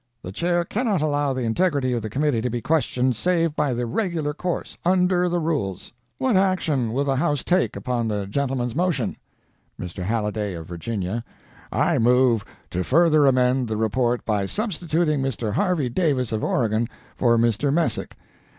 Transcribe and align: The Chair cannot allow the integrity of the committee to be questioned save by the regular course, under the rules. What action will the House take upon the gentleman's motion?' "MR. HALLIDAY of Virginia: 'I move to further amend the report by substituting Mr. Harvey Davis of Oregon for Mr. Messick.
The 0.23 0.31
Chair 0.31 0.65
cannot 0.65 1.03
allow 1.03 1.31
the 1.31 1.43
integrity 1.43 1.93
of 1.93 2.01
the 2.01 2.09
committee 2.09 2.41
to 2.41 2.49
be 2.49 2.59
questioned 2.59 3.15
save 3.15 3.55
by 3.55 3.75
the 3.75 3.85
regular 3.85 4.33
course, 4.33 4.75
under 4.83 5.29
the 5.29 5.37
rules. 5.37 5.93
What 6.17 6.35
action 6.35 6.91
will 6.91 7.03
the 7.03 7.17
House 7.17 7.43
take 7.43 7.75
upon 7.75 8.07
the 8.07 8.25
gentleman's 8.25 8.73
motion?' 8.75 9.17
"MR. 9.79 10.01
HALLIDAY 10.03 10.55
of 10.55 10.65
Virginia: 10.65 11.23
'I 11.71 11.99
move 11.99 12.43
to 12.71 12.83
further 12.83 13.27
amend 13.27 13.67
the 13.67 13.77
report 13.77 14.25
by 14.25 14.47
substituting 14.47 15.19
Mr. 15.21 15.53
Harvey 15.53 15.87
Davis 15.87 16.31
of 16.31 16.43
Oregon 16.43 16.87
for 17.15 17.37
Mr. 17.37 17.71
Messick. 17.71 18.15